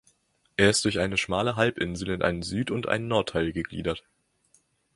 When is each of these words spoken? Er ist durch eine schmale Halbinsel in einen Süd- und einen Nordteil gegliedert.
Er 0.57 0.71
ist 0.71 0.83
durch 0.83 0.97
eine 0.97 1.15
schmale 1.15 1.57
Halbinsel 1.57 2.09
in 2.09 2.23
einen 2.23 2.41
Süd- 2.41 2.71
und 2.71 2.87
einen 2.87 3.07
Nordteil 3.07 3.51
gegliedert. 3.53 4.03